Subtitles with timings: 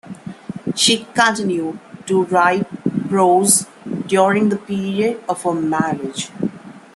[0.75, 2.65] She continued to write
[3.07, 3.67] prose
[4.07, 6.29] during the period of her marriage.